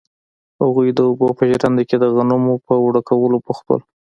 [0.61, 3.77] هغوی د اوبو په ژرنده کې د غنمو په اوړه کولو بوخت وو.